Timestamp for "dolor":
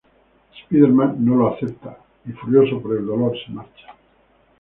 3.05-3.33